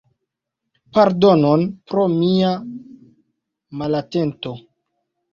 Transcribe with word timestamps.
Pardonon 0.97 1.65
pro 1.91 2.05
mia 2.13 2.53
malatento. 3.83 4.55